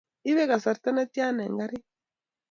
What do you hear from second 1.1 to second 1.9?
tia eng karit?